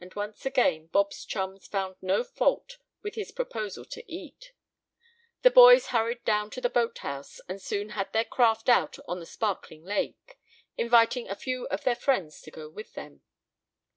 [0.00, 4.50] And once again Bob's chums found no fault with his proposal to eat.
[5.42, 9.24] The boys hurried down to the boathouse, and soon had their craft out on the
[9.24, 10.40] sparkling lake,
[10.76, 13.22] inviting a few of their friends to go with them.